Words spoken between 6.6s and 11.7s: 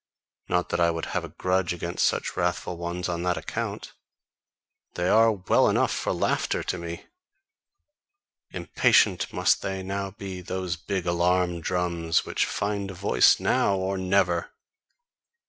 to me! Impatient must they now be, those big alarm